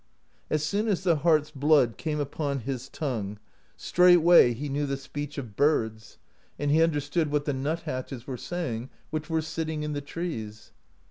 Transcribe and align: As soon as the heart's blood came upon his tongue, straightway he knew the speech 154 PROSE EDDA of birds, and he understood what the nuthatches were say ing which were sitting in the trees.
As 0.49 0.63
soon 0.63 0.87
as 0.87 1.03
the 1.03 1.17
heart's 1.17 1.51
blood 1.51 1.95
came 1.95 2.19
upon 2.19 2.61
his 2.61 2.89
tongue, 2.89 3.37
straightway 3.77 4.51
he 4.55 4.67
knew 4.67 4.87
the 4.87 4.97
speech 4.97 5.37
154 5.37 5.53
PROSE 5.53 5.77
EDDA 5.77 5.83
of 5.83 5.99
birds, 5.99 6.17
and 6.57 6.71
he 6.71 6.81
understood 6.81 7.29
what 7.29 7.45
the 7.45 7.53
nuthatches 7.53 8.25
were 8.25 8.35
say 8.35 8.75
ing 8.77 8.89
which 9.11 9.29
were 9.29 9.43
sitting 9.43 9.83
in 9.83 9.93
the 9.93 10.01
trees. 10.01 10.71